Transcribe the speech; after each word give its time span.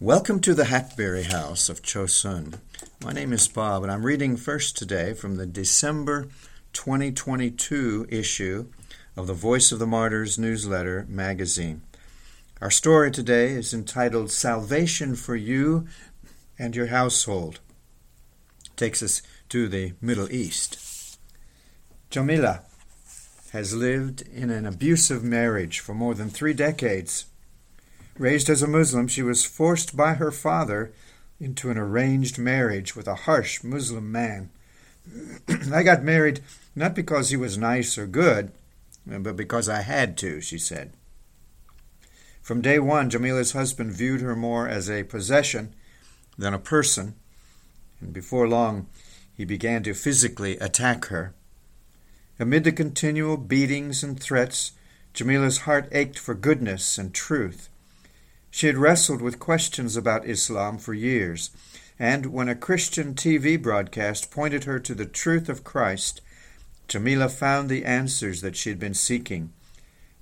Welcome 0.00 0.38
to 0.42 0.54
the 0.54 0.66
Hackberry 0.66 1.24
House 1.24 1.68
of 1.68 1.82
Chosun. 1.82 2.60
My 3.02 3.12
name 3.12 3.32
is 3.32 3.48
Bob, 3.48 3.82
and 3.82 3.90
I'm 3.90 4.06
reading 4.06 4.36
first 4.36 4.78
today 4.78 5.12
from 5.12 5.34
the 5.34 5.44
December 5.44 6.28
2022 6.72 8.06
issue 8.08 8.68
of 9.16 9.26
the 9.26 9.34
Voice 9.34 9.72
of 9.72 9.80
the 9.80 9.88
Martyrs 9.88 10.38
newsletter 10.38 11.04
magazine. 11.08 11.82
Our 12.60 12.70
story 12.70 13.10
today 13.10 13.48
is 13.48 13.74
entitled 13.74 14.30
Salvation 14.30 15.16
for 15.16 15.34
You 15.34 15.88
and 16.56 16.76
Your 16.76 16.86
Household. 16.86 17.58
It 18.66 18.76
takes 18.76 19.02
us 19.02 19.20
to 19.48 19.66
the 19.66 19.94
Middle 20.00 20.30
East. 20.30 21.18
Jamila 22.08 22.60
has 23.50 23.74
lived 23.74 24.22
in 24.32 24.50
an 24.50 24.64
abusive 24.64 25.24
marriage 25.24 25.80
for 25.80 25.92
more 25.92 26.14
than 26.14 26.30
three 26.30 26.54
decades. 26.54 27.24
Raised 28.18 28.50
as 28.50 28.62
a 28.62 28.66
Muslim, 28.66 29.06
she 29.06 29.22
was 29.22 29.44
forced 29.44 29.96
by 29.96 30.14
her 30.14 30.32
father 30.32 30.92
into 31.40 31.70
an 31.70 31.78
arranged 31.78 32.36
marriage 32.36 32.96
with 32.96 33.06
a 33.06 33.14
harsh 33.14 33.62
Muslim 33.62 34.10
man. 34.10 34.50
I 35.72 35.84
got 35.84 36.02
married 36.02 36.40
not 36.74 36.96
because 36.96 37.30
he 37.30 37.36
was 37.36 37.56
nice 37.56 37.96
or 37.96 38.06
good, 38.06 38.50
but 39.06 39.36
because 39.36 39.68
I 39.68 39.82
had 39.82 40.16
to, 40.18 40.40
she 40.40 40.58
said. 40.58 40.92
From 42.42 42.60
day 42.60 42.80
one, 42.80 43.08
Jamila's 43.08 43.52
husband 43.52 43.92
viewed 43.92 44.20
her 44.20 44.34
more 44.34 44.68
as 44.68 44.90
a 44.90 45.04
possession 45.04 45.74
than 46.36 46.54
a 46.54 46.58
person, 46.58 47.14
and 48.00 48.12
before 48.12 48.48
long 48.48 48.88
he 49.32 49.44
began 49.44 49.84
to 49.84 49.94
physically 49.94 50.56
attack 50.58 51.06
her. 51.06 51.34
Amid 52.40 52.64
the 52.64 52.72
continual 52.72 53.36
beatings 53.36 54.02
and 54.02 54.18
threats, 54.18 54.72
Jamila's 55.14 55.58
heart 55.58 55.88
ached 55.92 56.18
for 56.18 56.34
goodness 56.34 56.98
and 56.98 57.14
truth. 57.14 57.68
She 58.50 58.66
had 58.66 58.78
wrestled 58.78 59.20
with 59.20 59.38
questions 59.38 59.96
about 59.96 60.26
Islam 60.26 60.78
for 60.78 60.94
years, 60.94 61.50
and 61.98 62.26
when 62.26 62.48
a 62.48 62.54
Christian 62.54 63.14
TV 63.14 63.60
broadcast 63.60 64.30
pointed 64.30 64.64
her 64.64 64.78
to 64.78 64.94
the 64.94 65.06
truth 65.06 65.48
of 65.48 65.64
Christ, 65.64 66.20
Jamila 66.86 67.28
found 67.28 67.68
the 67.68 67.84
answers 67.84 68.40
that 68.40 68.56
she 68.56 68.70
had 68.70 68.78
been 68.78 68.94
seeking. 68.94 69.52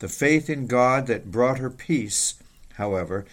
The 0.01 0.09
faith 0.09 0.51
in 0.51 0.67
God 0.67 1.07
that 1.07 1.31
brought 1.31 1.59
her 1.59 1.71
peace, 1.71 2.35
however, 2.75 3.25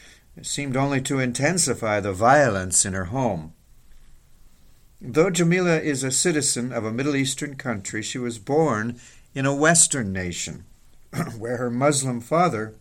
seemed 0.42 0.78
only 0.78 1.02
to 1.02 1.20
intensify 1.20 2.00
the 2.00 2.14
violence 2.14 2.86
in 2.86 2.94
her 2.94 3.06
home. 3.06 3.54
Though 5.02 5.30
Jamila 5.30 5.80
is 5.80 6.04
a 6.04 6.12
citizen 6.12 6.72
of 6.72 6.86
a 6.86 6.94
Middle 6.94 7.16
Eastern 7.16 7.56
country, 7.56 8.02
she 8.02 8.18
was 8.18 8.40
born 8.40 9.00
in 9.36 9.46
a 9.46 9.54
Western 9.54 10.14
nation, 10.14 10.66
where 11.38 11.58
her 11.58 11.70
Muslim 11.70 12.22
father 12.22 12.76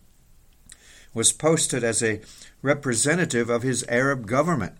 was 1.13 1.31
posted 1.31 1.83
as 1.83 2.01
a 2.01 2.21
representative 2.61 3.49
of 3.49 3.63
his 3.63 3.85
Arab 3.87 4.25
government. 4.27 4.75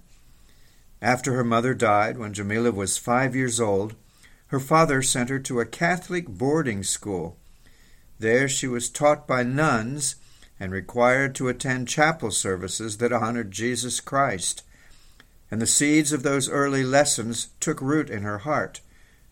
After 1.01 1.33
her 1.33 1.43
mother 1.43 1.73
died 1.73 2.17
when 2.17 2.33
Jamila 2.33 2.71
was 2.71 2.97
five 2.97 3.35
years 3.35 3.59
old, 3.59 3.95
her 4.47 4.59
father 4.59 5.01
sent 5.01 5.29
her 5.29 5.39
to 5.39 5.59
a 5.59 5.65
Catholic 5.65 6.27
boarding 6.27 6.83
school. 6.83 7.37
There 8.19 8.47
she 8.47 8.67
was 8.67 8.89
taught 8.89 9.27
by 9.27 9.43
nuns 9.43 10.15
and 10.59 10.71
required 10.71 11.35
to 11.35 11.49
attend 11.49 11.87
chapel 11.87 12.31
services 12.31 12.97
that 12.97 13.11
honored 13.11 13.51
Jesus 13.51 13.99
Christ. 13.99 14.63
And 15.51 15.61
the 15.61 15.67
seeds 15.67 16.13
of 16.13 16.23
those 16.23 16.49
early 16.49 16.83
lessons 16.83 17.49
took 17.59 17.81
root 17.81 18.09
in 18.09 18.23
her 18.23 18.39
heart. 18.39 18.79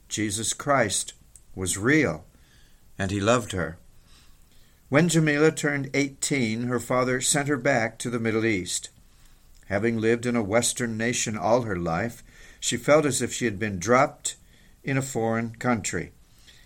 Jesus 0.09 0.53
Christ 0.53 1.13
was 1.55 1.77
real, 1.77 2.25
and 2.99 3.11
he 3.11 3.19
loved 3.19 3.53
her. 3.53 3.77
When 4.91 5.07
Jamila 5.07 5.53
turned 5.53 5.89
18, 5.93 6.63
her 6.63 6.77
father 6.77 7.21
sent 7.21 7.47
her 7.47 7.55
back 7.55 7.97
to 7.99 8.09
the 8.09 8.19
Middle 8.19 8.43
East. 8.43 8.89
Having 9.69 10.01
lived 10.01 10.25
in 10.25 10.35
a 10.35 10.43
Western 10.43 10.97
nation 10.97 11.37
all 11.37 11.61
her 11.61 11.77
life, 11.77 12.21
she 12.59 12.75
felt 12.75 13.05
as 13.05 13.21
if 13.21 13.31
she 13.31 13.45
had 13.45 13.57
been 13.57 13.79
dropped 13.79 14.35
in 14.83 14.97
a 14.97 15.01
foreign 15.01 15.55
country. 15.55 16.11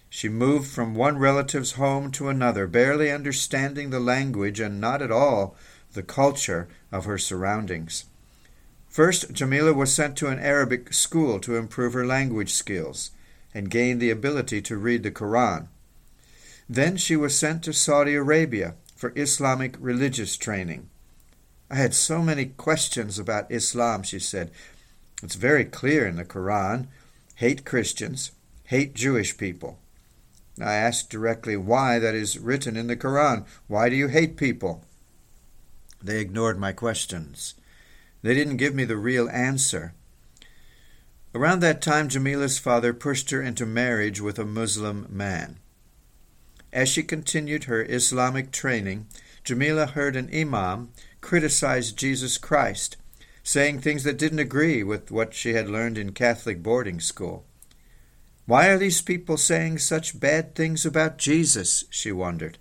She 0.10 0.28
moved 0.28 0.68
from 0.68 0.96
one 0.96 1.20
relative's 1.20 1.74
home 1.74 2.10
to 2.14 2.28
another, 2.28 2.66
barely 2.66 3.12
understanding 3.12 3.92
the 3.92 4.00
language 4.00 4.60
and 4.60 4.82
not 4.82 5.04
at 5.04 5.12
all 5.12 5.56
the 5.94 6.02
culture 6.02 6.68
of 6.92 7.06
her 7.06 7.20
surroundings. 7.20 8.06
First, 8.90 9.34
Jamila 9.34 9.72
was 9.72 9.94
sent 9.94 10.18
to 10.18 10.30
an 10.30 10.40
Arabic 10.40 10.94
school 10.94 11.40
to 11.42 11.58
improve 11.58 11.94
her 11.94 12.08
language 12.08 12.54
skills 12.54 13.12
and 13.54 13.70
gain 13.70 14.00
the 14.00 14.10
ability 14.10 14.64
to 14.64 14.78
read 14.78 15.04
the 15.04 15.12
Koran. 15.12 15.70
Then 16.68 16.98
she 16.98 17.16
was 17.16 17.38
sent 17.38 17.64
to 17.64 17.74
Saudi 17.74 18.16
Arabia 18.16 18.76
for 18.96 19.14
Islamic 19.16 19.76
religious 19.80 20.38
training. 20.38 20.90
I 21.70 21.76
had 21.76 21.94
so 21.94 22.22
many 22.22 22.46
questions 22.46 23.20
about 23.20 23.52
Islam, 23.52 24.04
she 24.04 24.20
said. 24.20 24.52
It's 25.22 25.36
very 25.36 25.66
clear 25.66 26.08
in 26.08 26.16
the 26.16 26.26
Quran 26.26 26.88
hate 27.36 27.66
Christians, 27.66 28.32
hate 28.66 28.94
Jewish 28.94 29.38
people. 29.38 29.78
I 30.60 30.76
asked 30.76 31.10
directly 31.10 31.58
why 31.58 32.00
that 32.00 32.16
is 32.16 32.40
written 32.40 32.78
in 32.78 32.88
the 32.88 32.96
Quran. 32.96 33.46
Why 33.68 33.90
do 33.90 33.96
you 33.96 34.08
hate 34.08 34.38
people? 34.38 34.86
They 36.02 36.22
ignored 36.22 36.58
my 36.58 36.72
questions. 36.72 37.56
They 38.22 38.34
didn't 38.34 38.58
give 38.58 38.74
me 38.74 38.86
the 38.86 38.96
real 38.96 39.30
answer. 39.30 39.94
Around 41.34 41.60
that 41.60 41.82
time, 41.82 42.08
Jamila's 42.08 42.58
father 42.58 42.94
pushed 42.94 43.32
her 43.32 43.42
into 43.42 43.66
marriage 43.66 44.22
with 44.22 44.40
a 44.40 44.46
Muslim 44.46 45.08
man. 45.10 45.60
As 46.76 46.90
she 46.90 47.04
continued 47.04 47.64
her 47.64 47.86
Islamic 47.86 48.52
training, 48.52 49.08
Jamila 49.46 49.86
heard 49.86 50.18
an 50.18 50.30
imam 50.36 50.90
criticize 51.22 51.94
Jesus 51.94 52.38
Christ, 52.38 52.98
saying 53.44 53.80
things 53.80 54.04
that 54.04 54.18
didn't 54.18 54.40
agree 54.40 54.84
with 54.84 55.10
what 55.10 55.34
she 55.34 55.54
had 55.54 55.70
learned 55.70 55.98
in 55.98 56.12
Catholic 56.12 56.62
boarding 56.62 57.00
school. 57.00 57.46
Why 58.46 58.68
are 58.68 58.78
these 58.78 59.02
people 59.02 59.38
saying 59.38 59.78
such 59.78 60.20
bad 60.20 60.54
things 60.54 60.86
about 60.86 61.18
Jesus? 61.18 61.86
she 61.90 62.12
wondered. 62.12 62.58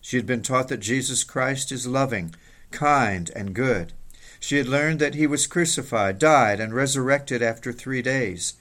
She 0.00 0.16
had 0.16 0.26
been 0.26 0.42
taught 0.42 0.66
that 0.66 0.78
Jesus 0.78 1.22
Christ 1.22 1.70
is 1.70 1.86
loving, 1.86 2.34
kind, 2.72 3.30
and 3.36 3.54
good. 3.54 3.92
She 4.40 4.56
had 4.56 4.66
learned 4.66 4.98
that 4.98 5.14
he 5.14 5.28
was 5.28 5.46
crucified, 5.46 6.18
died, 6.18 6.58
and 6.58 6.74
resurrected 6.74 7.40
after 7.40 7.72
three 7.72 8.02
days, 8.02 8.54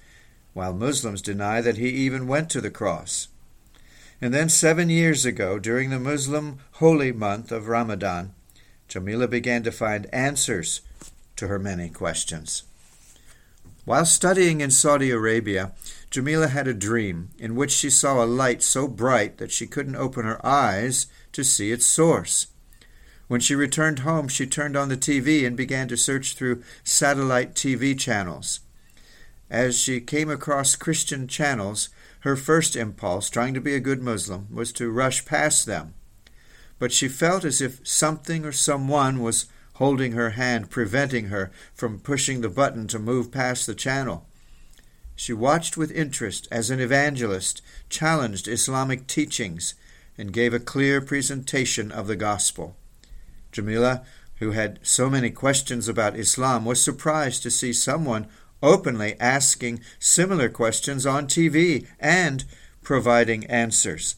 while 0.53 0.71
Muslims 0.71 1.23
deny 1.23 1.61
that 1.61 1.77
he 1.77 1.89
even 1.89 2.27
went 2.27 2.51
to 2.51 2.61
the 2.61 2.69
cross. 2.69 3.27
And 4.21 4.33
then, 4.33 4.49
seven 4.49 4.89
years 4.89 5.25
ago, 5.25 5.57
during 5.57 5.89
the 5.89 5.99
Muslim 5.99 6.59
holy 6.73 7.11
month 7.11 7.51
of 7.51 7.67
Ramadan, 7.67 8.35
Jamila 8.87 9.27
began 9.27 9.63
to 9.63 9.71
find 9.71 10.13
answers 10.13 10.81
to 11.37 11.47
her 11.47 11.57
many 11.57 11.89
questions. 11.89 12.63
While 13.83 14.05
studying 14.05 14.61
in 14.61 14.69
Saudi 14.69 15.09
Arabia, 15.09 15.71
Jamila 16.11 16.49
had 16.49 16.67
a 16.67 16.73
dream 16.73 17.29
in 17.39 17.55
which 17.55 17.71
she 17.71 17.89
saw 17.89 18.23
a 18.23 18.27
light 18.27 18.61
so 18.61 18.87
bright 18.87 19.39
that 19.39 19.51
she 19.51 19.65
couldn't 19.65 19.95
open 19.95 20.23
her 20.23 20.45
eyes 20.45 21.07
to 21.31 21.43
see 21.43 21.71
its 21.71 21.85
source. 21.85 22.47
When 23.27 23.41
she 23.41 23.55
returned 23.55 23.99
home, 23.99 24.27
she 24.27 24.45
turned 24.45 24.77
on 24.77 24.89
the 24.89 24.97
TV 24.97 25.47
and 25.47 25.57
began 25.57 25.87
to 25.87 25.97
search 25.97 26.35
through 26.35 26.61
satellite 26.83 27.55
TV 27.55 27.97
channels. 27.97 28.59
As 29.49 29.79
she 29.79 29.99
came 29.99 30.29
across 30.29 30.75
Christian 30.75 31.27
channels, 31.27 31.89
her 32.21 32.35
first 32.35 32.75
impulse, 32.75 33.29
trying 33.29 33.53
to 33.53 33.61
be 33.61 33.75
a 33.75 33.79
good 33.79 34.01
Muslim, 34.01 34.47
was 34.51 34.71
to 34.73 34.89
rush 34.89 35.25
past 35.25 35.65
them. 35.65 35.93
But 36.79 36.91
she 36.91 37.07
felt 37.07 37.45
as 37.45 37.61
if 37.61 37.85
something 37.87 38.45
or 38.45 38.51
someone 38.51 39.21
was 39.21 39.45
holding 39.75 40.13
her 40.13 40.31
hand, 40.31 40.69
preventing 40.69 41.27
her 41.27 41.51
from 41.73 41.99
pushing 41.99 42.41
the 42.41 42.49
button 42.49 42.87
to 42.87 42.99
move 42.99 43.31
past 43.31 43.65
the 43.65 43.75
channel. 43.75 44.27
She 45.15 45.33
watched 45.33 45.77
with 45.77 45.91
interest 45.91 46.47
as 46.51 46.69
an 46.69 46.79
evangelist 46.79 47.61
challenged 47.89 48.47
Islamic 48.47 49.07
teachings 49.07 49.75
and 50.17 50.33
gave 50.33 50.53
a 50.53 50.59
clear 50.59 51.01
presentation 51.01 51.91
of 51.91 52.07
the 52.07 52.15
gospel. 52.15 52.75
Jamila, 53.51 54.03
who 54.35 54.51
had 54.51 54.79
so 54.81 55.09
many 55.09 55.29
questions 55.29 55.87
about 55.87 56.17
Islam, 56.17 56.65
was 56.65 56.81
surprised 56.81 57.43
to 57.43 57.51
see 57.51 57.73
someone 57.73 58.27
openly 58.61 59.15
asking 59.19 59.81
similar 59.99 60.49
questions 60.49 61.05
on 61.05 61.27
TV 61.27 61.87
and 61.99 62.45
providing 62.81 63.45
answers. 63.45 64.15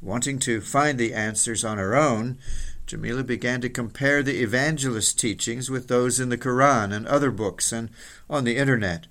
Wanting 0.00 0.38
to 0.40 0.60
find 0.60 0.98
the 0.98 1.14
answers 1.14 1.64
on 1.64 1.78
her 1.78 1.94
own, 1.94 2.38
Jamila 2.86 3.22
began 3.22 3.60
to 3.60 3.68
compare 3.68 4.22
the 4.22 4.42
evangelist 4.42 5.18
teachings 5.18 5.70
with 5.70 5.88
those 5.88 6.18
in 6.18 6.28
the 6.28 6.36
Quran 6.36 6.92
and 6.92 7.06
other 7.06 7.30
books 7.30 7.72
and 7.72 7.90
on 8.28 8.44
the 8.44 8.56
Internet. 8.56 9.06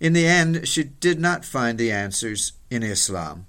In 0.00 0.12
the 0.12 0.26
end, 0.26 0.66
she 0.68 0.84
did 0.84 1.20
not 1.20 1.44
find 1.44 1.78
the 1.78 1.90
answers 1.90 2.52
in 2.70 2.82
Islam. 2.82 3.46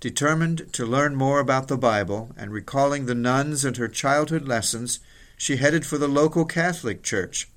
Determined 0.00 0.72
to 0.72 0.86
learn 0.86 1.16
more 1.16 1.40
about 1.40 1.68
the 1.68 1.76
Bible 1.78 2.30
and 2.36 2.52
recalling 2.52 3.06
the 3.06 3.14
nuns 3.14 3.64
and 3.64 3.76
her 3.76 3.88
childhood 3.88 4.46
lessons, 4.46 5.00
she 5.36 5.56
headed 5.56 5.84
for 5.84 5.98
the 5.98 6.08
local 6.08 6.44
Catholic 6.44 7.02
church. 7.02 7.48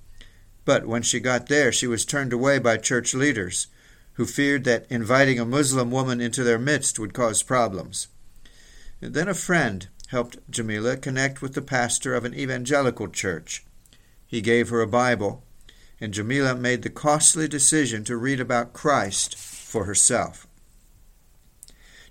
But 0.66 0.86
when 0.86 1.02
she 1.02 1.20
got 1.20 1.48
there, 1.48 1.72
she 1.72 1.88
was 1.88 2.06
turned 2.06 2.34
away 2.34 2.60
by 2.60 2.78
church 2.78 3.14
leaders, 3.14 3.68
who 4.14 4.26
feared 4.26 4.64
that 4.66 4.86
inviting 4.90 5.40
a 5.40 5.46
Muslim 5.46 5.90
woman 5.92 6.22
into 6.22 6.44
their 6.44 6.60
midst 6.60 7.00
would 7.00 7.14
cause 7.14 7.44
problems. 7.44 8.08
And 9.02 9.14
then 9.14 9.28
a 9.28 9.34
friend, 9.34 9.88
helped 10.12 10.38
Jamila 10.50 10.98
connect 10.98 11.42
with 11.42 11.54
the 11.54 11.62
pastor 11.62 12.14
of 12.14 12.26
an 12.26 12.36
evangelical 12.36 13.08
church. 13.08 13.64
He 14.28 14.42
gave 14.42 14.68
her 14.68 14.82
a 14.82 14.88
Bible, 14.88 15.44
and 16.02 16.14
Jamila 16.14 16.54
made 16.54 16.82
the 16.82 16.90
costly 16.90 17.48
decision 17.48 18.04
to 18.04 18.18
read 18.18 18.42
about 18.42 18.74
Christ 18.74 19.38
for 19.38 19.86
herself. 19.86 20.48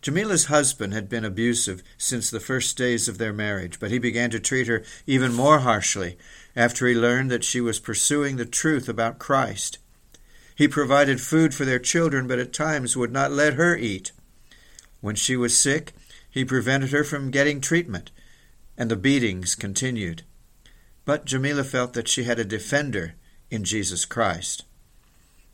Jamila's 0.02 0.46
husband 0.46 0.94
had 0.94 1.08
been 1.08 1.24
abusive 1.24 1.82
since 1.98 2.30
the 2.30 2.40
first 2.40 2.76
days 2.76 3.06
of 3.08 3.18
their 3.18 3.32
marriage, 3.32 3.78
but 3.78 3.90
he 3.90 3.98
began 3.98 4.30
to 4.30 4.40
treat 4.40 4.66
her 4.66 4.82
even 5.06 5.32
more 5.32 5.60
harshly 5.60 6.16
after 6.56 6.86
he 6.86 6.94
learned 6.94 7.30
that 7.30 7.44
she 7.44 7.60
was 7.60 7.78
pursuing 7.78 8.36
the 8.36 8.46
truth 8.46 8.88
about 8.88 9.18
Christ. 9.18 9.78
He 10.54 10.68
provided 10.68 11.20
food 11.20 11.54
for 11.54 11.64
their 11.64 11.78
children, 11.78 12.26
but 12.26 12.38
at 12.38 12.52
times 12.52 12.96
would 12.96 13.12
not 13.12 13.30
let 13.30 13.54
her 13.54 13.76
eat. 13.76 14.12
When 15.00 15.14
she 15.14 15.36
was 15.36 15.56
sick, 15.56 15.92
he 16.30 16.44
prevented 16.44 16.92
her 16.92 17.04
from 17.04 17.30
getting 17.30 17.60
treatment, 17.60 18.10
and 18.76 18.90
the 18.90 18.96
beatings 18.96 19.54
continued. 19.54 20.22
But 21.04 21.24
Jamila 21.24 21.64
felt 21.64 21.92
that 21.94 22.08
she 22.08 22.24
had 22.24 22.38
a 22.38 22.44
defender 22.44 23.14
in 23.50 23.64
Jesus 23.64 24.04
Christ. 24.04 24.64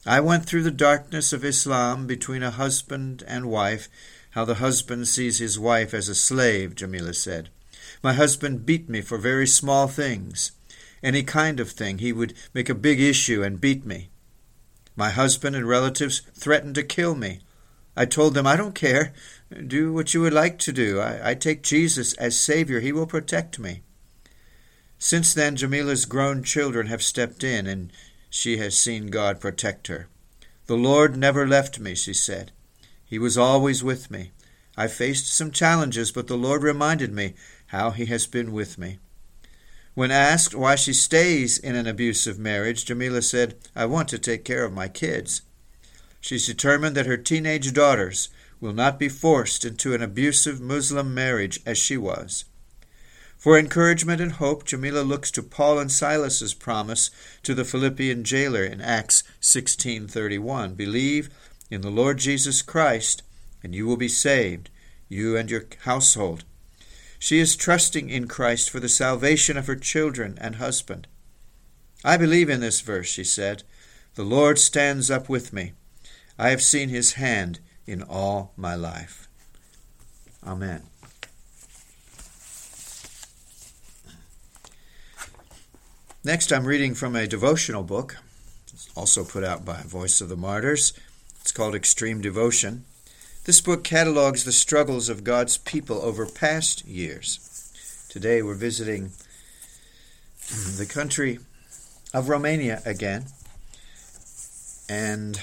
I 0.04 0.20
went 0.20 0.46
through 0.46 0.62
the 0.62 0.70
darkness 0.70 1.32
of 1.32 1.44
Islam 1.44 2.06
between 2.06 2.42
a 2.42 2.52
husband 2.52 3.24
and 3.26 3.46
wife, 3.46 3.88
how 4.36 4.44
the 4.44 4.56
husband 4.56 5.08
sees 5.08 5.38
his 5.38 5.58
wife 5.58 5.94
as 5.94 6.10
a 6.10 6.14
slave, 6.14 6.74
Jamila 6.74 7.14
said. 7.14 7.48
My 8.02 8.12
husband 8.12 8.66
beat 8.66 8.86
me 8.86 9.00
for 9.00 9.16
very 9.16 9.46
small 9.46 9.88
things. 9.88 10.52
Any 11.02 11.22
kind 11.22 11.58
of 11.58 11.70
thing, 11.70 11.98
he 11.98 12.12
would 12.12 12.34
make 12.52 12.68
a 12.68 12.74
big 12.74 13.00
issue 13.00 13.42
and 13.42 13.58
beat 13.58 13.86
me. 13.86 14.10
My 14.94 15.08
husband 15.08 15.56
and 15.56 15.66
relatives 15.66 16.20
threatened 16.34 16.74
to 16.74 16.82
kill 16.82 17.14
me. 17.14 17.40
I 17.96 18.04
told 18.04 18.34
them, 18.34 18.46
I 18.46 18.56
don't 18.56 18.74
care. 18.74 19.14
Do 19.66 19.94
what 19.94 20.12
you 20.12 20.20
would 20.20 20.34
like 20.34 20.58
to 20.60 20.72
do. 20.72 21.00
I, 21.00 21.30
I 21.30 21.34
take 21.34 21.62
Jesus 21.62 22.12
as 22.18 22.38
Savior. 22.38 22.80
He 22.80 22.92
will 22.92 23.06
protect 23.06 23.58
me. 23.58 23.84
Since 24.98 25.32
then, 25.32 25.56
Jamila's 25.56 26.04
grown 26.04 26.42
children 26.42 26.88
have 26.88 27.02
stepped 27.02 27.42
in, 27.42 27.66
and 27.66 27.90
she 28.28 28.58
has 28.58 28.76
seen 28.76 29.06
God 29.06 29.40
protect 29.40 29.86
her. 29.86 30.08
The 30.66 30.76
Lord 30.76 31.16
never 31.16 31.48
left 31.48 31.80
me, 31.80 31.94
she 31.94 32.12
said. 32.12 32.52
He 33.06 33.18
was 33.18 33.38
always 33.38 33.82
with 33.84 34.10
me. 34.10 34.32
I 34.76 34.88
faced 34.88 35.32
some 35.32 35.52
challenges, 35.52 36.12
but 36.12 36.26
the 36.26 36.36
Lord 36.36 36.62
reminded 36.62 37.12
me 37.12 37.34
how 37.68 37.92
He 37.92 38.06
has 38.06 38.26
been 38.26 38.52
with 38.52 38.76
me. 38.76 38.98
When 39.94 40.10
asked 40.10 40.54
why 40.54 40.74
she 40.74 40.92
stays 40.92 41.56
in 41.56 41.74
an 41.74 41.86
abusive 41.86 42.38
marriage, 42.38 42.84
Jamila 42.84 43.22
said, 43.22 43.56
I 43.74 43.86
want 43.86 44.08
to 44.10 44.18
take 44.18 44.44
care 44.44 44.64
of 44.64 44.72
my 44.72 44.88
kids. 44.88 45.40
She's 46.20 46.46
determined 46.46 46.96
that 46.96 47.06
her 47.06 47.16
teenage 47.16 47.72
daughters 47.72 48.28
will 48.60 48.74
not 48.74 48.98
be 48.98 49.08
forced 49.08 49.64
into 49.64 49.94
an 49.94 50.02
abusive 50.02 50.60
Muslim 50.60 51.14
marriage 51.14 51.60
as 51.64 51.78
she 51.78 51.96
was. 51.96 52.44
For 53.38 53.58
encouragement 53.58 54.20
and 54.20 54.32
hope, 54.32 54.64
Jamila 54.64 55.00
looks 55.00 55.30
to 55.30 55.42
Paul 55.42 55.78
and 55.78 55.92
Silas's 55.92 56.52
promise 56.52 57.10
to 57.42 57.54
the 57.54 57.64
Philippian 57.64 58.24
jailer 58.24 58.64
in 58.64 58.80
Acts 58.80 59.22
16:31, 59.40 60.74
"Believe 60.74 61.30
in 61.70 61.80
the 61.80 61.90
Lord 61.90 62.18
Jesus 62.18 62.62
Christ, 62.62 63.22
and 63.62 63.74
you 63.74 63.86
will 63.86 63.96
be 63.96 64.08
saved, 64.08 64.70
you 65.08 65.36
and 65.36 65.50
your 65.50 65.64
household." 65.80 66.44
She 67.18 67.38
is 67.38 67.56
trusting 67.56 68.10
in 68.10 68.28
Christ 68.28 68.70
for 68.70 68.78
the 68.78 68.88
salvation 68.88 69.56
of 69.56 69.66
her 69.66 69.76
children 69.76 70.36
and 70.40 70.56
husband. 70.56 71.06
I 72.04 72.16
believe 72.16 72.50
in 72.50 72.60
this 72.60 72.80
verse, 72.80 73.08
she 73.08 73.24
said. 73.24 73.62
The 74.14 74.24
Lord 74.24 74.58
stands 74.58 75.10
up 75.10 75.28
with 75.28 75.52
me. 75.52 75.72
I 76.38 76.50
have 76.50 76.62
seen 76.62 76.88
his 76.88 77.14
hand 77.14 77.60
in 77.86 78.02
all 78.02 78.52
my 78.56 78.74
life. 78.74 79.28
Amen. 80.44 80.82
Next, 86.22 86.52
I'm 86.52 86.66
reading 86.66 86.94
from 86.94 87.16
a 87.16 87.26
devotional 87.26 87.82
book, 87.82 88.16
also 88.94 89.24
put 89.24 89.44
out 89.44 89.64
by 89.64 89.82
Voice 89.82 90.20
of 90.20 90.28
the 90.28 90.36
Martyrs. 90.36 90.92
It's 91.46 91.52
called 91.52 91.76
Extreme 91.76 92.22
Devotion. 92.22 92.86
This 93.44 93.60
book 93.60 93.84
catalogs 93.84 94.42
the 94.42 94.50
struggles 94.50 95.08
of 95.08 95.22
God's 95.22 95.58
people 95.58 96.02
over 96.02 96.26
past 96.26 96.84
years. 96.84 98.08
Today, 98.08 98.42
we're 98.42 98.56
visiting 98.56 99.12
the 100.76 100.86
country 100.86 101.38
of 102.12 102.28
Romania 102.28 102.82
again. 102.84 103.26
And 104.88 105.40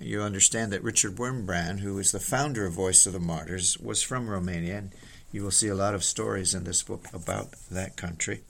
you 0.00 0.20
understand 0.20 0.72
that 0.72 0.82
Richard 0.82 1.14
Wurmbrand, 1.14 1.78
who 1.78 1.96
is 2.00 2.10
the 2.10 2.18
founder 2.18 2.66
of 2.66 2.72
Voice 2.72 3.06
of 3.06 3.12
the 3.12 3.20
Martyrs, 3.20 3.78
was 3.78 4.02
from 4.02 4.28
Romania, 4.28 4.78
and 4.78 4.90
you 5.30 5.44
will 5.44 5.52
see 5.52 5.68
a 5.68 5.76
lot 5.76 5.94
of 5.94 6.02
stories 6.02 6.54
in 6.54 6.64
this 6.64 6.82
book 6.82 7.06
about 7.14 7.52
that 7.70 7.96
country. 7.96 8.40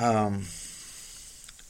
Um, 0.00 0.46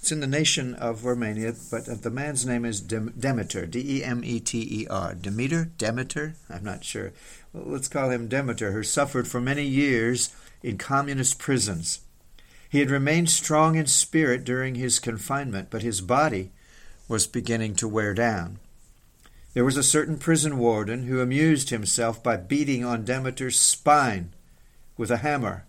it's 0.02 0.10
in 0.10 0.18
the 0.18 0.26
nation 0.26 0.74
of 0.74 1.04
Romania, 1.04 1.54
but 1.70 2.02
the 2.02 2.10
man's 2.10 2.44
name 2.44 2.64
is 2.64 2.80
Demeter, 2.80 3.66
D 3.66 3.98
E 3.98 4.02
M 4.02 4.24
E 4.24 4.40
T 4.40 4.58
E 4.82 4.86
R. 4.90 5.14
Demeter? 5.14 5.70
Demeter? 5.78 6.34
I'm 6.50 6.64
not 6.64 6.82
sure. 6.82 7.12
Well, 7.52 7.66
let's 7.68 7.86
call 7.86 8.10
him 8.10 8.26
Demeter, 8.26 8.72
who 8.72 8.82
suffered 8.82 9.28
for 9.28 9.40
many 9.40 9.62
years 9.62 10.34
in 10.60 10.76
communist 10.76 11.38
prisons. 11.38 12.00
He 12.68 12.80
had 12.80 12.90
remained 12.90 13.30
strong 13.30 13.76
in 13.76 13.86
spirit 13.86 14.42
during 14.42 14.74
his 14.74 14.98
confinement, 14.98 15.68
but 15.70 15.82
his 15.82 16.00
body 16.00 16.50
was 17.06 17.28
beginning 17.28 17.76
to 17.76 17.86
wear 17.86 18.12
down. 18.12 18.58
There 19.54 19.64
was 19.64 19.76
a 19.76 19.84
certain 19.84 20.18
prison 20.18 20.58
warden 20.58 21.04
who 21.04 21.20
amused 21.20 21.70
himself 21.70 22.20
by 22.20 22.38
beating 22.38 22.84
on 22.84 23.04
Demeter's 23.04 23.60
spine 23.60 24.32
with 24.96 25.12
a 25.12 25.18
hammer, 25.18 25.64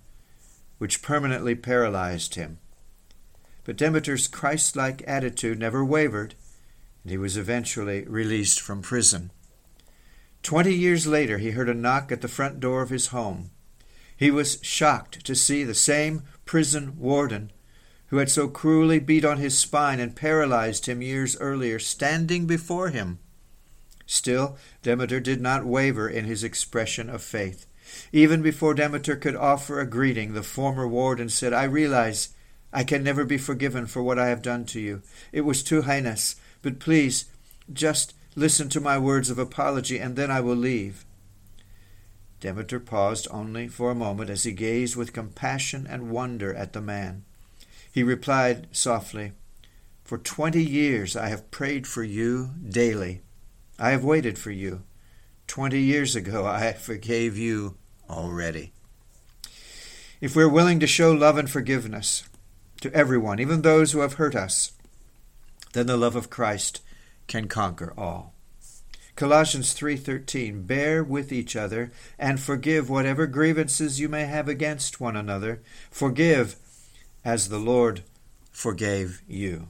which 0.79 1.03
permanently 1.03 1.53
paralyzed 1.53 2.33
him. 2.33 2.57
But 3.63 3.77
Demeter's 3.77 4.27
Christ 4.27 4.75
like 4.75 5.03
attitude 5.07 5.59
never 5.59 5.83
wavered, 5.85 6.35
and 7.03 7.11
he 7.11 7.17
was 7.17 7.37
eventually 7.37 8.03
released 8.05 8.59
from 8.59 8.81
prison. 8.81 9.31
Twenty 10.41 10.73
years 10.73 11.07
later, 11.07 11.37
he 11.37 11.51
heard 11.51 11.69
a 11.69 11.73
knock 11.73 12.11
at 12.11 12.21
the 12.21 12.27
front 12.27 12.59
door 12.59 12.81
of 12.81 12.89
his 12.89 13.07
home. 13.07 13.51
He 14.15 14.29
was 14.31 14.59
shocked 14.61 15.25
to 15.25 15.35
see 15.35 15.63
the 15.63 15.73
same 15.73 16.23
prison 16.45 16.97
warden 16.99 17.51
who 18.07 18.17
had 18.17 18.29
so 18.29 18.47
cruelly 18.47 18.99
beat 18.99 19.25
on 19.25 19.37
his 19.37 19.57
spine 19.57 19.99
and 19.99 20.15
paralyzed 20.15 20.85
him 20.85 21.01
years 21.01 21.35
earlier, 21.39 21.79
standing 21.79 22.45
before 22.45 22.89
him. 22.89 23.17
Still, 24.05 24.57
Demeter 24.83 25.19
did 25.19 25.41
not 25.41 25.65
waver 25.65 26.07
in 26.07 26.25
his 26.25 26.43
expression 26.43 27.09
of 27.09 27.23
faith. 27.23 27.65
Even 28.11 28.41
before 28.41 28.75
Demeter 28.75 29.15
could 29.15 29.35
offer 29.35 29.79
a 29.79 29.87
greeting, 29.87 30.33
the 30.33 30.43
former 30.43 30.87
warden 30.87 31.27
said, 31.27 31.53
I 31.53 31.63
realize 31.63 32.29
I 32.73 32.83
can 32.83 33.03
never 33.03 33.23
be 33.23 33.37
forgiven 33.37 33.85
for 33.85 34.01
what 34.01 34.17
I 34.17 34.29
have 34.29 34.41
done 34.41 34.65
to 34.65 34.79
you. 34.79 35.03
It 35.31 35.41
was 35.41 35.61
too 35.61 35.83
heinous, 35.83 36.35
but 36.63 36.79
please, 36.79 37.25
just 37.71 38.15
listen 38.35 38.67
to 38.69 38.81
my 38.81 38.97
words 38.97 39.29
of 39.29 39.37
apology, 39.37 39.99
and 39.99 40.15
then 40.15 40.31
I 40.31 40.41
will 40.41 40.55
leave. 40.55 41.05
Demeter 42.39 42.79
paused 42.79 43.27
only 43.29 43.67
for 43.67 43.91
a 43.91 43.95
moment 43.95 44.31
as 44.31 44.43
he 44.43 44.51
gazed 44.51 44.95
with 44.95 45.13
compassion 45.13 45.85
and 45.87 46.09
wonder 46.09 46.53
at 46.53 46.73
the 46.73 46.81
man. 46.81 47.23
He 47.91 48.01
replied 48.01 48.67
softly, 48.71 49.33
For 50.03 50.17
twenty 50.17 50.63
years 50.63 51.15
I 51.15 51.29
have 51.29 51.51
prayed 51.51 51.85
for 51.85 52.03
you 52.03 52.51
daily. 52.67 53.21
I 53.77 53.91
have 53.91 54.03
waited 54.03 54.39
for 54.39 54.51
you. 54.51 54.81
Twenty 55.45 55.79
years 55.79 56.15
ago 56.15 56.45
I 56.45 56.73
forgave 56.73 57.37
you 57.37 57.77
already. 58.09 58.73
If 60.19 60.35
we're 60.35 60.49
willing 60.49 60.79
to 60.79 60.87
show 60.87 61.11
love 61.11 61.37
and 61.37 61.49
forgiveness 61.49 62.23
to 62.83 62.93
everyone, 62.93 63.39
even 63.39 63.61
those 63.61 63.93
who 63.93 63.99
have 63.99 64.15
hurt 64.15 64.35
us, 64.35 64.73
then 65.71 65.87
the 65.87 65.97
love 65.97 66.17
of 66.17 66.29
Christ 66.29 66.81
can 67.27 67.47
conquer 67.47 67.93
all. 67.97 68.33
Colossians 69.15 69.73
3:13 69.73 70.67
Bear 70.67 71.01
with 71.01 71.31
each 71.31 71.55
other 71.55 71.93
and 72.19 72.41
forgive 72.41 72.89
whatever 72.89 73.25
grievances 73.25 74.01
you 74.01 74.09
may 74.09 74.25
have 74.25 74.49
against 74.49 74.99
one 74.99 75.15
another. 75.15 75.61
Forgive 75.91 76.57
as 77.23 77.47
the 77.47 77.59
Lord 77.59 78.03
forgave 78.51 79.21
you. 79.27 79.69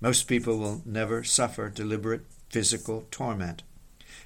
Most 0.00 0.24
people 0.24 0.58
will 0.58 0.82
never 0.84 1.24
suffer 1.24 1.70
deliberate 1.70 2.26
physical 2.50 3.06
torment. 3.10 3.62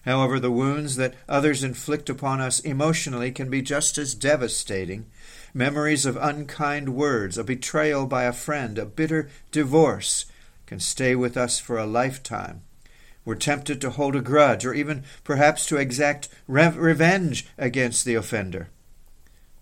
However, 0.03 0.39
the 0.39 0.51
wounds 0.51 0.97
that 0.97 1.15
others 1.29 1.65
inflict 1.65 2.11
upon 2.11 2.41
us 2.41 2.61
emotionally 2.61 3.33
can 3.33 3.49
be 3.49 3.63
just 3.63 3.97
as 3.99 4.15
devastating. 4.15 5.07
Memories 5.53 6.05
of 6.05 6.17
unkind 6.17 6.91
words, 6.91 7.39
a 7.39 7.45
betrayal 7.45 8.07
by 8.07 8.25
a 8.25 8.33
friend, 8.33 8.79
a 8.79 8.85
bitter 8.85 9.31
divorce 9.51 10.27
can 10.67 10.81
stay 10.81 11.15
with 11.15 11.37
us 11.37 11.59
for 11.59 11.79
a 11.79 11.87
lifetime. 11.87 12.63
We're 13.25 13.37
tempted 13.37 13.81
to 13.81 13.91
hold 13.91 14.17
a 14.17 14.21
grudge 14.21 14.67
or 14.67 14.75
even 14.75 15.05
perhaps 15.23 15.67
to 15.67 15.77
exact 15.77 16.29
re- 16.47 16.69
revenge 16.69 17.47
against 17.57 18.05
the 18.05 18.15
offender. 18.15 18.69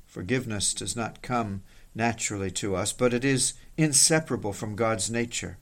Forgiveness 0.06 0.74
does 0.74 0.96
not 0.96 1.22
come 1.22 1.62
naturally 1.94 2.50
to 2.52 2.74
us, 2.74 2.92
but 2.92 3.14
it 3.14 3.24
is 3.24 3.54
inseparable 3.76 4.52
from 4.52 4.76
God's 4.76 5.10
nature. 5.10 5.58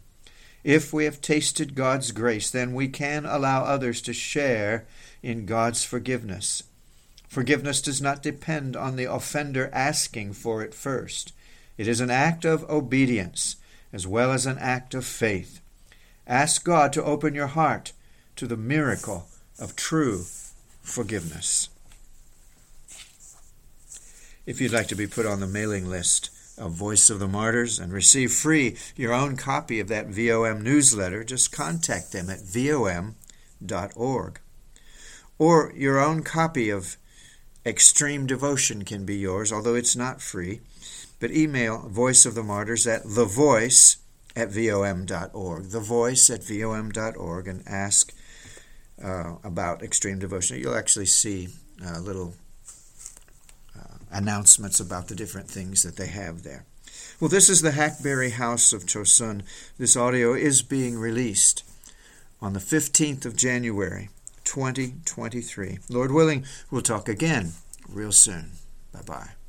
If 0.63 0.93
we 0.93 1.05
have 1.05 1.21
tasted 1.21 1.75
God's 1.75 2.13
grace, 2.13 2.51
then 2.51 2.75
we 2.75 2.89
can 2.89 3.25
allow 3.25 3.65
others 3.65 4.03
to 4.03 4.13
share 4.13 4.87
in 5.23 5.47
God's 5.47 5.85
forgiveness. 5.85 6.63
Forgiveness 7.29 7.81
does 7.81 8.03
not 8.03 8.23
depend 8.23 8.77
on 8.77 8.97
the 8.97 9.11
offender 9.11 9.71
asking 9.73 10.35
for 10.35 10.63
it 10.63 10.75
first. 10.75 11.33
It 11.79 11.89
is 11.89 12.01
an 12.01 12.11
act 12.11 12.45
of 12.45 12.69
obedience 12.69 13.57
as 13.93 14.07
well 14.07 14.33
as 14.33 14.47
an 14.47 14.59
act 14.59 14.95
of 14.95 15.05
faith. 15.05 15.61
Ask 16.27 16.65
God 16.65 16.93
to 16.93 17.05
open 17.05 17.35
your 17.35 17.49
heart 17.49 17.93
to 18.37 18.47
the 18.47 18.57
miracle 18.57 19.29
of 19.59 19.77
true 19.77 20.25
forgiveness. 20.83 21.69
If 24.47 24.61
you'd 24.61 24.73
like 24.73 24.89
to 24.89 24.95
be 24.95 25.07
put 25.07 25.27
on 25.27 25.41
the 25.41 25.47
mailing 25.47 25.89
list 25.89 26.31
of 26.61 26.73
Voice 26.73 27.11
of 27.11 27.19
the 27.19 27.27
Martyrs 27.27 27.79
and 27.79 27.93
receive 27.93 28.33
free 28.33 28.77
your 28.95 29.13
own 29.13 29.37
copy 29.37 29.81
of 29.81 29.89
that 29.89 30.09
VOM 30.09 30.63
newsletter, 30.63 31.25
just 31.25 31.51
contact 31.51 32.13
them 32.13 32.31
at 32.31 32.41
vom.org. 32.41 34.41
Or 35.39 35.73
your 35.75 35.99
own 35.99 36.23
copy 36.23 36.69
of 36.69 36.97
Extreme 37.65 38.27
Devotion 38.27 38.85
can 38.85 39.05
be 39.05 39.17
yours, 39.17 39.53
although 39.53 39.75
it's 39.75 39.97
not 39.97 40.23
free. 40.23 40.61
But 41.19 41.31
email 41.31 41.89
Voice 41.89 42.25
of 42.25 42.35
the 42.35 42.43
Martyrs 42.43 42.87
at 42.87 43.05
thevoice 43.05 43.97
at 44.37 44.51
vom.org, 44.51 45.65
thevoice 45.65 46.33
at 46.33 46.45
vom.org, 46.45 47.49
and 47.49 47.63
ask 47.67 48.15
uh, 49.03 49.35
about 49.43 49.83
Extreme 49.83 50.21
Devotion. 50.21 50.59
You'll 50.59 50.77
actually 50.77 51.07
see 51.07 51.49
a 51.85 52.01
little 52.01 52.29
uh, 52.29 52.50
announcements 54.11 54.81
about 54.81 55.09
the 55.09 55.15
different 55.15 55.49
things 55.49 55.83
that 55.83 55.97
they 55.97 56.07
have 56.07 56.43
there. 56.43 56.65
Well, 57.21 57.29
this 57.29 57.49
is 57.49 57.63
the 57.63 57.73
Hackberry 57.73 58.31
House 58.31 58.73
of 58.73 58.87
Chosun. 58.87 59.43
This 59.79 59.97
audio 59.97 60.35
is 60.35 60.63
being 60.63 60.99
released 60.99 61.65
on 62.41 62.53
the 62.53 62.61
15th 62.61 63.27
of 63.27 63.37
January, 63.37 64.09
2023. 64.45 65.79
Lord 65.89 66.13
willing, 66.13 66.45
we'll 66.71 66.83
talk 66.83 67.09
again 67.09 67.53
real 67.89 68.13
soon. 68.13 68.53
Bye 68.93 69.03
bye. 69.05 69.40